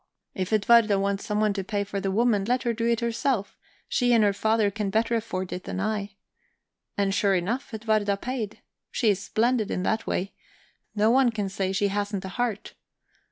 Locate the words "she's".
8.89-9.21